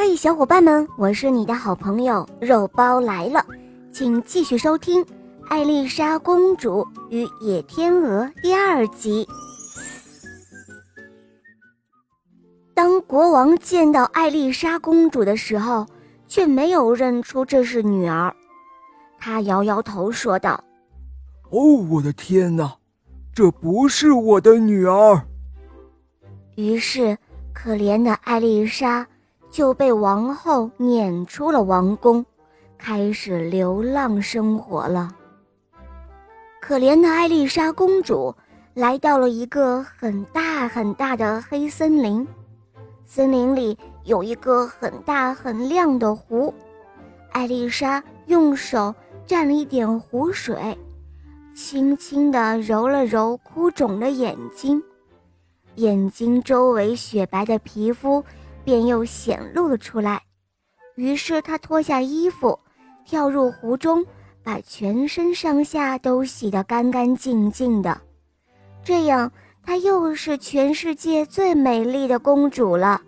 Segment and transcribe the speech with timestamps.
[0.00, 3.44] 嘿，小伙伴们，我是你的好朋友肉包来了，
[3.90, 5.04] 请继续收听
[5.48, 9.26] 《艾丽莎公主与野天鹅》第二集。
[12.74, 15.84] 当国王见到艾丽莎公主的时候，
[16.28, 18.32] 却没有认出这是女儿，
[19.18, 20.62] 他摇摇头说道
[21.50, 21.60] ：“哦，
[21.90, 22.72] 我的天哪，
[23.34, 25.20] 这不是我的女儿。”
[26.54, 27.18] 于是，
[27.52, 29.04] 可怜的艾丽莎。
[29.50, 32.24] 就被王后撵出了王宫，
[32.76, 35.10] 开始流浪生活了。
[36.60, 38.34] 可怜的艾丽莎公主
[38.74, 42.26] 来到了一个很大很大的黑森林，
[43.04, 46.52] 森林里有一个很大很亮的湖。
[47.32, 48.94] 艾丽莎用手
[49.26, 50.76] 蘸了一点湖水，
[51.54, 54.82] 轻轻地揉了揉哭肿的眼睛，
[55.76, 58.22] 眼睛周围雪白的皮肤。
[58.68, 60.20] 便又显露了出来，
[60.94, 62.60] 于是他脱下衣服，
[63.02, 64.04] 跳入湖中，
[64.42, 67.98] 把全身上下都洗得干干净净的。
[68.84, 69.32] 这样，
[69.64, 73.00] 她又是全世界最美丽的公主了。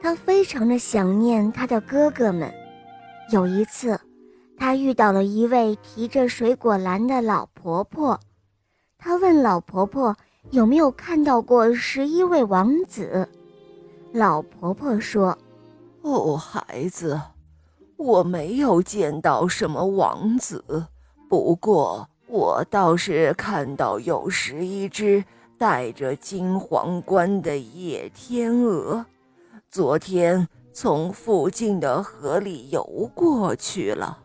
[0.00, 2.48] 她非常的想念她的哥哥们。
[3.32, 3.98] 有一次，
[4.56, 8.16] 她遇到了一位提着水果篮的老婆婆，
[8.96, 10.16] 她问老婆婆
[10.52, 13.28] 有没有看到过十一位王子。
[14.12, 15.36] 老婆婆说
[16.02, 17.18] ：“哦，孩子，
[17.96, 20.86] 我没有见到什么王子，
[21.30, 25.24] 不过我倒是看到有十一只
[25.56, 29.06] 戴着金皇冠的野天鹅，
[29.70, 34.18] 昨天从附近的河里游过去了。”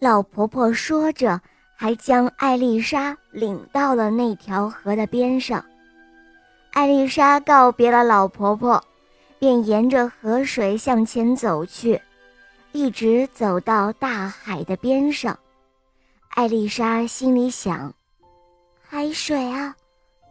[0.00, 1.38] 老婆婆说着，
[1.76, 5.62] 还将艾丽莎领到了那条河的边上。
[6.72, 8.82] 艾丽莎告别了老婆婆，
[9.38, 12.00] 便沿着河水向前走去，
[12.72, 15.38] 一直走到大海的边上。
[16.30, 17.92] 艾丽莎心里想
[18.80, 19.76] ：“海水啊，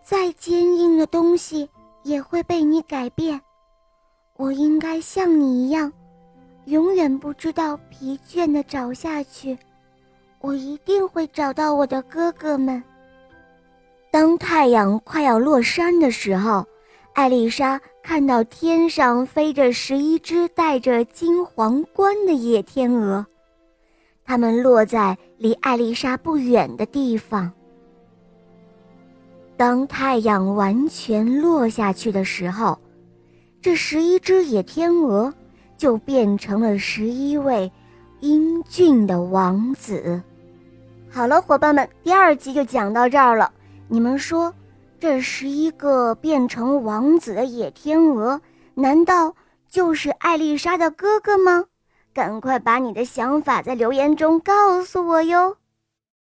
[0.04, 1.70] 再坚硬的东西
[2.02, 3.40] 也会被你改变。
[4.36, 5.94] 我应该像你一样，
[6.66, 9.56] 永远不知道疲倦地找下去。
[10.40, 12.84] 我一定会找到我的哥哥们。”
[14.12, 16.66] 当太阳快要落山的时候，
[17.14, 23.26] 艾丽莎看到天上飞着十一只戴着金皇冠的野天鹅，
[24.26, 27.50] 它们落在离艾丽莎不远的地方。
[29.56, 32.78] 当太阳完全落下去的时候，
[33.62, 35.34] 这十一只野天鹅
[35.78, 37.72] 就变成了十一位
[38.20, 40.22] 英俊的王子。
[41.10, 43.50] 好了，伙伴们，第二集就讲到这儿了。
[43.94, 44.54] 你们说，
[45.02, 48.40] 这十一个变成王子的野天鹅，
[48.74, 49.36] 难道
[49.70, 51.66] 就是艾丽莎的哥哥吗？
[52.14, 55.58] 赶快把你的想法在留言中告诉我哟。